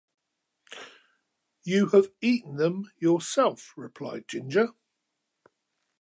[1.63, 4.69] "You have eaten them yourself," replied Ginger.